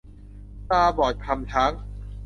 [0.69, 1.71] ตาบอดคลำช้าง